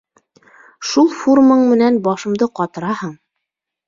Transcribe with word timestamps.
—Шул 0.91 1.11
фурмың 1.19 1.61
менән 1.73 1.99
башымды 2.07 2.47
ҡатыраһың. 2.61 3.13